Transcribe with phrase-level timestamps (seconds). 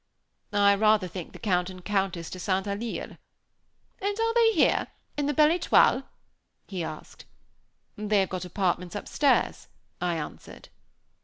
[0.51, 2.65] "I rather think the Count and Countess de St.
[2.65, 3.19] Alyre."
[4.01, 6.05] "And are they here, in the Belle Étoile?"
[6.67, 7.25] he asked.
[7.95, 9.67] "They have got apartments upstairs,"
[10.01, 10.69] I answered.